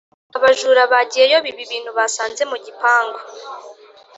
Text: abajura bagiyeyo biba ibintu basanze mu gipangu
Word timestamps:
abajura 0.37 0.81
bagiyeyo 0.91 1.37
biba 1.45 1.61
ibintu 1.65 1.91
basanze 1.97 2.41
mu 2.51 2.57
gipangu 2.65 3.19